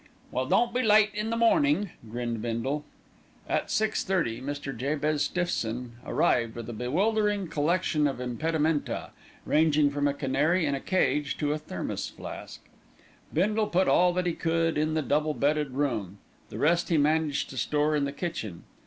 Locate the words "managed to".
16.97-17.57